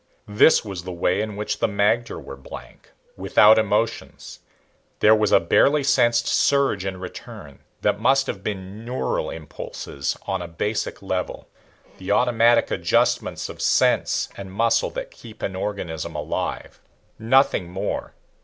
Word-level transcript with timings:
This 0.27 0.65
was 0.65 0.83
the 0.83 0.91
way 0.91 1.21
in 1.21 1.35
which 1.35 1.59
the 1.59 1.67
magter 1.67 2.19
were 2.19 2.35
blank, 2.35 2.89
without 3.15 3.59
emotions. 3.59 4.39
There 4.99 5.13
was 5.13 5.31
a 5.31 5.39
barely 5.39 5.83
sensed 5.83 6.25
surge 6.27 6.85
and 6.85 6.99
return 6.99 7.59
that 7.81 7.99
must 7.99 8.25
have 8.25 8.43
been 8.43 8.83
neural 8.83 9.29
impulses 9.29 10.17
on 10.25 10.41
a 10.41 10.47
basic 10.47 11.03
level 11.03 11.47
the 11.99 12.09
automatic 12.09 12.71
adjustments 12.71 13.47
of 13.47 13.57
nerve 13.79 14.29
and 14.35 14.51
muscle 14.51 14.89
that 14.89 15.11
keep 15.11 15.43
an 15.43 15.55
organism 15.55 16.15
alive. 16.15 16.81
Nothing 17.19 17.69
more. 17.69 18.15